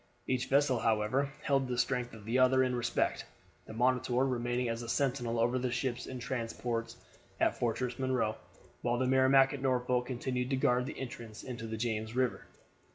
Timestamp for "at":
7.39-7.55, 9.53-9.61